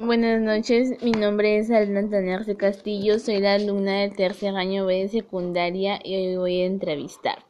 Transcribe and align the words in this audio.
Buenas 0.00 0.40
noches, 0.40 1.02
mi 1.02 1.10
nombre 1.10 1.58
es 1.58 1.72
Alna 1.72 2.08
Castillo, 2.56 3.18
soy 3.18 3.40
la 3.40 3.54
alumna 3.54 4.02
del 4.02 4.14
tercer 4.14 4.54
año 4.54 4.86
B 4.86 4.94
de 4.94 5.08
secundaria 5.08 5.98
y 6.04 6.14
hoy 6.14 6.36
voy 6.36 6.60
a 6.60 6.66
entrevistar. 6.66 7.44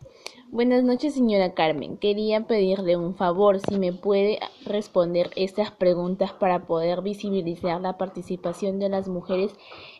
Buenas 0.50 0.82
noches, 0.82 1.12
señora 1.12 1.52
Carmen. 1.52 1.98
Quería 1.98 2.46
pedirle 2.46 2.96
un 2.96 3.14
favor, 3.14 3.60
si 3.60 3.78
me 3.78 3.92
puede 3.92 4.38
responder 4.64 5.28
estas 5.36 5.72
preguntas 5.72 6.32
para 6.32 6.66
poder 6.66 7.02
visibilizar 7.02 7.82
la 7.82 7.98
participación 7.98 8.78
de 8.78 8.88
las 8.88 9.08
mujeres 9.08 9.54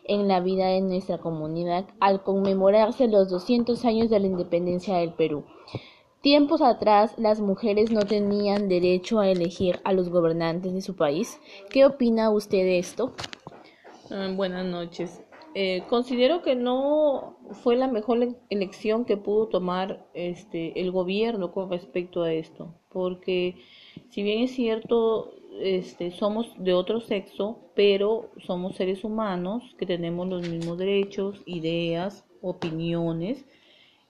en 0.05 0.27
la 0.27 0.39
vida 0.39 0.69
de 0.69 0.81
nuestra 0.81 1.19
comunidad 1.19 1.85
al 1.99 2.23
conmemorarse 2.23 3.07
los 3.07 3.29
200 3.29 3.85
años 3.85 4.09
de 4.09 4.21
la 4.21 4.25
independencia 4.25 4.97
del 4.97 5.13
Perú. 5.13 5.43
Tiempos 6.21 6.61
atrás 6.61 7.13
las 7.17 7.39
mujeres 7.39 7.91
no 7.91 8.01
tenían 8.01 8.67
derecho 8.67 9.19
a 9.19 9.29
elegir 9.29 9.79
a 9.85 9.93
los 9.93 10.09
gobernantes 10.09 10.73
de 10.73 10.81
su 10.81 10.97
país. 10.97 11.39
¿Qué 11.69 11.85
opina 11.85 12.29
usted 12.29 12.57
de 12.57 12.77
esto? 12.77 13.13
Ah, 14.11 14.29
buenas 14.35 14.65
noches. 14.65 15.21
Eh, 15.55 15.83
considero 15.87 16.41
que 16.41 16.55
no 16.55 17.37
fue 17.63 17.77
la 17.77 17.87
mejor 17.87 18.35
elección 18.49 19.05
que 19.05 19.15
pudo 19.15 19.47
tomar 19.47 20.05
este 20.13 20.79
el 20.81 20.91
gobierno 20.91 21.53
con 21.53 21.71
respecto 21.71 22.23
a 22.23 22.33
esto, 22.33 22.75
porque 22.89 23.55
si 24.09 24.21
bien 24.21 24.43
es 24.43 24.51
cierto 24.51 25.33
este, 25.61 26.11
somos 26.11 26.51
de 26.57 26.73
otro 26.73 26.99
sexo, 26.99 27.59
pero 27.75 28.29
somos 28.45 28.75
seres 28.75 29.05
humanos 29.05 29.63
que 29.77 29.85
tenemos 29.85 30.27
los 30.27 30.47
mismos 30.47 30.77
derechos, 30.77 31.41
ideas, 31.45 32.25
opiniones 32.41 33.45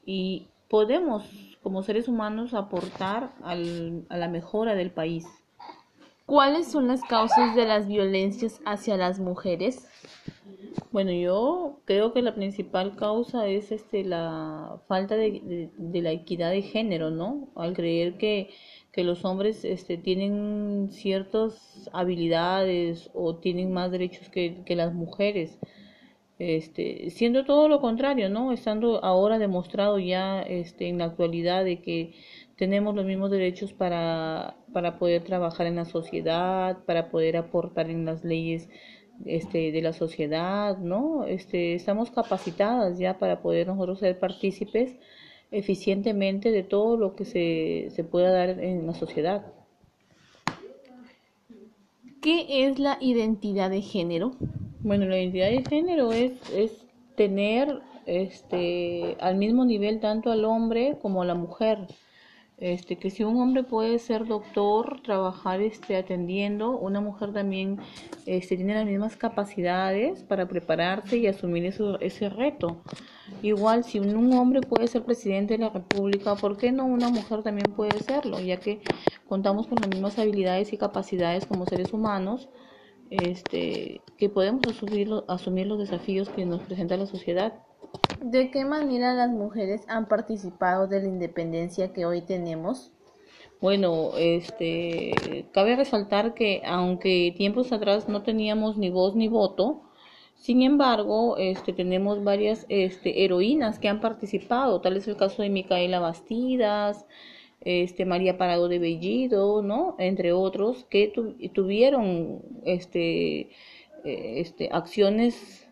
y 0.06 0.48
podemos 0.70 1.24
como 1.62 1.84
seres 1.84 2.08
humanos 2.08 2.54
aportar 2.54 3.32
al, 3.44 4.06
a 4.10 4.18
la 4.18 4.28
mejora 4.28 4.76
del 4.76 4.92
país. 4.92 5.26
¿Cuáles 6.26 6.68
son 6.68 6.88
las 6.88 7.02
causas 7.02 7.56
de 7.56 7.66
las 7.66 7.88
violencias 7.88 8.62
hacia 8.66 8.98
las 8.98 9.20
mujeres? 9.20 9.88
Bueno, 10.92 11.12
yo 11.12 11.80
creo 11.86 12.14
que 12.14 12.22
la 12.22 12.36
principal 12.36 12.96
causa 12.96 13.48
es 13.48 13.72
este 13.72 14.04
la 14.04 14.80
falta 14.88 15.16
de, 15.16 15.72
de, 15.76 16.02
la 16.02 16.12
equidad 16.12 16.52
de 16.52 16.62
género, 16.62 17.10
¿no? 17.10 17.50
Al 17.56 17.74
creer 17.74 18.18
que, 18.18 18.52
que 18.92 19.04
los 19.04 19.26
hombres 19.26 19.66
este, 19.66 19.98
tienen 19.98 20.90
ciertas 20.92 21.90
habilidades 21.94 23.10
o 23.14 23.36
tienen 23.36 23.74
más 23.74 23.92
derechos 23.92 24.30
que, 24.30 24.64
que 24.66 24.76
las 24.76 24.94
mujeres 24.94 25.60
este, 26.40 27.10
siendo 27.10 27.44
todo 27.44 27.68
lo 27.68 27.82
contrario, 27.82 28.30
¿no? 28.30 28.54
Estando 28.54 29.04
ahora 29.04 29.38
demostrado 29.38 30.00
ya 30.00 30.42
este, 30.42 30.88
en 30.88 30.98
la 30.98 31.06
actualidad 31.06 31.66
de 31.66 31.82
que 31.82 32.14
tenemos 32.56 32.96
los 32.96 33.06
mismos 33.06 33.30
derechos 33.30 33.74
para, 33.74 34.56
para 34.74 34.98
poder 34.98 35.24
trabajar 35.24 35.68
en 35.68 35.76
la 35.76 35.86
sociedad, 35.86 36.78
para 36.86 37.10
poder 37.10 37.38
aportar 37.38 37.90
en 37.90 38.06
las 38.06 38.24
leyes 38.24 38.70
este, 39.26 39.72
de 39.72 39.82
la 39.82 39.94
sociedad, 39.94 40.78
¿no? 40.78 41.26
Este, 41.26 41.76
estamos 41.76 42.10
capacitadas 42.10 42.98
ya 42.98 43.20
para 43.20 43.42
poder 43.42 43.68
nosotros 43.68 44.00
ser 44.00 44.18
partícipes 44.18 44.96
eficientemente 45.52 46.52
de 46.52 46.64
todo 46.64 46.96
lo 46.96 47.16
que 47.16 47.26
se, 47.26 47.90
se 47.92 48.04
pueda 48.04 48.32
dar 48.32 48.50
en 48.62 48.88
la 48.88 48.94
sociedad. 48.94 49.46
¿Qué 52.22 52.66
es 52.66 52.80
la 52.80 52.98
identidad 53.02 53.70
de 53.70 53.82
género? 53.82 54.32
Bueno, 54.82 55.06
la 55.06 55.18
identidad 55.18 55.50
de 55.50 55.64
género 55.64 56.14
es, 56.14 56.32
es 56.52 56.72
tener 57.16 57.82
este, 58.06 59.18
al 59.20 59.36
mismo 59.36 59.66
nivel 59.66 60.00
tanto 60.00 60.32
al 60.32 60.46
hombre 60.46 60.98
como 61.02 61.22
a 61.22 61.26
la 61.26 61.36
mujer. 61.36 61.88
Este, 62.58 62.98
que 62.98 63.10
si 63.10 63.24
un 63.24 63.40
hombre 63.42 63.64
puede 63.64 64.00
ser 64.00 64.26
doctor, 64.26 65.02
trabajar 65.02 65.62
este, 65.62 65.98
atendiendo, 65.98 66.78
una 66.78 67.02
mujer 67.02 67.34
también 67.34 67.78
este, 68.26 68.56
tiene 68.56 68.74
las 68.74 68.86
mismas 68.86 69.18
capacidades 69.18 70.24
para 70.24 70.48
prepararse 70.48 71.18
y 71.18 71.28
asumir 71.28 71.66
eso, 71.66 72.00
ese 72.00 72.30
reto. 72.30 72.82
Igual, 73.42 73.84
si 73.84 74.00
un 74.00 74.34
hombre 74.34 74.62
puede 74.62 74.88
ser 74.88 75.04
presidente 75.04 75.56
de 75.56 75.60
la 75.60 75.70
República, 75.70 76.36
¿por 76.36 76.58
qué 76.58 76.72
no 76.72 76.86
una 76.86 77.10
mujer 77.10 77.44
también 77.44 77.72
puede 77.76 78.00
serlo? 78.00 78.40
Ya 78.40 78.58
que 78.58 78.82
contamos 79.28 79.68
con 79.68 79.78
las 79.80 79.90
mismas 79.90 80.18
habilidades 80.20 80.72
y 80.72 80.78
capacidades 80.78 81.46
como 81.46 81.66
seres 81.66 81.94
humanos 81.94 82.50
este, 83.10 84.02
que 84.18 84.30
podemos 84.30 84.62
asumir, 84.68 85.10
asumir 85.28 85.68
los 85.68 85.80
desafíos 85.80 86.30
que 86.30 86.46
nos 86.46 86.62
presenta 86.62 86.98
la 86.98 87.06
sociedad. 87.06 87.54
¿De 88.22 88.52
qué 88.52 88.66
manera 88.66 89.14
las 89.14 89.30
mujeres 89.30 89.84
han 89.88 90.08
participado 90.08 90.88
de 90.88 91.02
la 91.02 91.08
independencia 91.08 91.94
que 91.94 92.06
hoy 92.06 92.22
tenemos? 92.22 92.92
Bueno, 93.62 94.12
este, 94.18 95.46
cabe 95.52 95.76
resaltar 95.76 96.34
que 96.34 96.62
aunque 96.66 97.34
tiempos 97.36 97.72
atrás 97.72 98.08
no 98.08 98.24
teníamos 98.24 98.78
ni 98.78 98.90
voz 98.90 99.16
ni 99.16 99.28
voto, 99.28 99.82
sin 100.36 100.62
embargo, 100.62 101.36
este, 101.38 101.74
tenemos 101.74 102.24
varias 102.24 102.66
este, 102.70 103.26
heroínas 103.26 103.78
que 103.78 103.90
han 103.90 104.00
participado, 104.00 104.80
tal 104.80 104.96
es 104.96 105.08
el 105.10 105.18
caso 105.18 105.42
de 105.42 105.50
Micaela 105.50 106.00
Bastidas, 106.00 107.06
este 107.62 108.06
María 108.06 108.38
Parado 108.38 108.70
de 108.70 108.80
Bellido, 108.80 109.62
¿no? 109.62 109.96
Entre 110.00 110.32
otros 110.32 110.86
que 110.86 111.12
tuvieron 111.54 112.42
este 112.66 113.50
eh, 114.04 114.40
este 114.40 114.70
acciones 114.72 115.68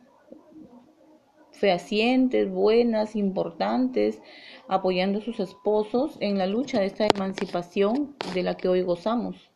fehacientes, 1.52 2.50
buenas, 2.50 3.16
importantes, 3.16 4.22
apoyando 4.68 5.20
a 5.20 5.22
sus 5.22 5.40
esposos 5.40 6.18
en 6.20 6.38
la 6.38 6.46
lucha 6.46 6.80
de 6.80 6.86
esta 6.86 7.08
emancipación 7.08 8.16
de 8.34 8.44
la 8.44 8.56
que 8.56 8.68
hoy 8.68 8.84
gozamos. 8.84 9.52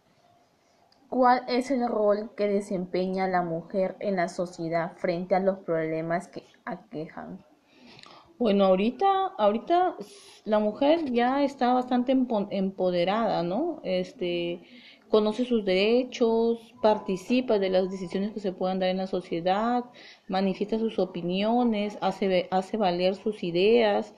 ¿Cuál 1.09 1.43
es 1.47 1.69
el 1.71 1.87
rol 1.87 2.31
que 2.35 2.47
desempeña 2.47 3.27
la 3.27 3.41
mujer 3.41 3.97
en 3.99 4.15
la 4.15 4.29
sociedad 4.29 4.93
frente 4.95 5.35
a 5.35 5.39
los 5.39 5.59
problemas 5.59 6.27
que 6.27 6.43
aquejan? 6.65 7.43
Bueno, 8.39 8.65
ahorita, 8.65 9.33
ahorita 9.37 9.97
la 10.45 10.59
mujer 10.59 11.11
ya 11.11 11.43
está 11.43 11.73
bastante 11.73 12.13
empoderada, 12.13 13.43
¿no? 13.43 13.81
Este, 13.83 14.63
conoce 15.11 15.43
sus 15.45 15.65
derechos, 15.65 16.73
participa 16.81 17.59
de 17.59 17.69
las 17.69 17.91
decisiones 17.91 18.31
que 18.31 18.39
se 18.39 18.53
puedan 18.53 18.79
dar 18.79 18.89
en 18.89 18.97
la 18.97 19.07
sociedad, 19.07 19.83
manifiesta 20.29 20.79
sus 20.79 20.97
opiniones, 20.99 21.97
hace, 22.01 22.47
hace 22.49 22.77
valer 22.77 23.15
sus 23.15 23.43
ideas. 23.43 24.15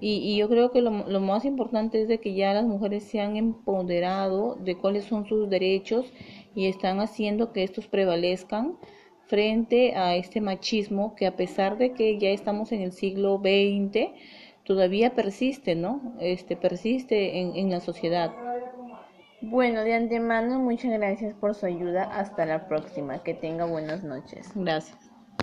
Y, 0.00 0.36
yo 0.38 0.48
creo 0.48 0.72
que 0.72 0.80
lo, 0.80 0.90
lo, 1.06 1.20
más 1.20 1.44
importante 1.44 2.00
es 2.00 2.08
de 2.08 2.18
que 2.18 2.34
ya 2.34 2.54
las 2.54 2.64
mujeres 2.64 3.04
se 3.04 3.20
han 3.20 3.36
empoderado 3.36 4.56
de 4.56 4.76
cuáles 4.76 5.04
son 5.04 5.26
sus 5.26 5.50
derechos 5.50 6.10
y 6.54 6.66
están 6.66 7.00
haciendo 7.00 7.52
que 7.52 7.62
estos 7.62 7.86
prevalezcan 7.86 8.78
frente 9.26 9.94
a 9.94 10.16
este 10.16 10.40
machismo 10.40 11.14
que 11.14 11.26
a 11.26 11.36
pesar 11.36 11.76
de 11.76 11.92
que 11.92 12.18
ya 12.18 12.30
estamos 12.30 12.72
en 12.72 12.80
el 12.80 12.92
siglo 12.92 13.38
XX, 13.38 14.08
todavía 14.64 15.14
persiste, 15.14 15.74
¿no? 15.74 16.16
Este 16.18 16.56
persiste 16.56 17.40
en, 17.40 17.56
en 17.56 17.70
la 17.70 17.80
sociedad. 17.80 18.49
Bueno, 19.50 19.82
de 19.82 19.94
antemano, 19.94 20.60
muchas 20.60 20.92
gracias 20.92 21.34
por 21.34 21.56
su 21.56 21.66
ayuda. 21.66 22.04
Hasta 22.04 22.46
la 22.46 22.68
próxima. 22.68 23.20
Que 23.24 23.34
tenga 23.34 23.64
buenas 23.64 24.04
noches. 24.04 24.48
Gracias. 24.54 25.09